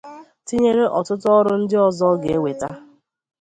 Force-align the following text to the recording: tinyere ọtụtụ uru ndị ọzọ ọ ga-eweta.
tinyere 0.45 0.83
ọtụtụ 0.99 1.29
uru 1.39 1.53
ndị 1.61 1.75
ọzọ 1.87 2.05
ọ 2.13 2.19
ga-eweta. 2.21 2.69